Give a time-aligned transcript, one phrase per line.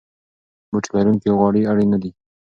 [0.69, 2.11] بوټي لرونکي غوړي اړین نه دي.